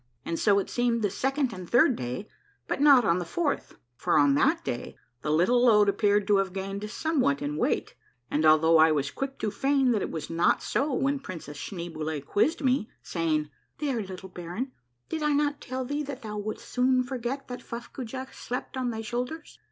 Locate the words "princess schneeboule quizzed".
11.19-12.61